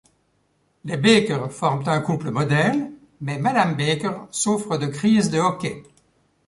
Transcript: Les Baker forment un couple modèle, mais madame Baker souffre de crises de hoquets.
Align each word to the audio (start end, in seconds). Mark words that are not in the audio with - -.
Les 0.83 0.97
Baker 0.97 1.45
forment 1.51 1.87
un 1.87 2.01
couple 2.01 2.31
modèle, 2.31 2.91
mais 3.21 3.37
madame 3.37 3.75
Baker 3.75 4.13
souffre 4.31 4.79
de 4.79 4.87
crises 4.87 5.29
de 5.29 5.37
hoquets. 5.37 5.83